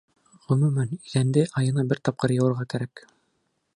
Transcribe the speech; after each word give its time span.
Ғөмүмән, 0.51 0.95
иҙәнде 0.95 1.43
айына 1.61 1.85
бер 1.91 2.03
тапҡыр 2.09 2.35
йыуырға 2.39 2.67
кәрәк. 2.75 3.05